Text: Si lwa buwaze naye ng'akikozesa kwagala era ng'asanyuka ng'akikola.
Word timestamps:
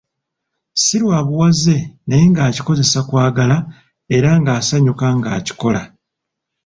Si 0.81 0.95
lwa 1.01 1.19
buwaze 1.27 1.77
naye 2.07 2.25
ng'akikozesa 2.31 2.99
kwagala 3.07 3.57
era 4.15 4.29
ng'asanyuka 4.39 5.05
ng'akikola. 5.17 5.81